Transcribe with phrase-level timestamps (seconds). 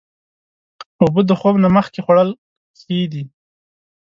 [1.01, 2.29] اوبه د خوب نه مخکې خوړل
[2.79, 3.23] ښې دي.